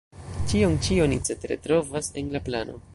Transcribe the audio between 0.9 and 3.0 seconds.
oni cetere trovas en la plano.